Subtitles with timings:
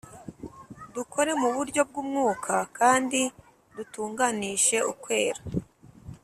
[0.93, 3.21] Dukore mu buryo bw’umwuka kandi
[3.75, 5.41] dutunganishe ukwera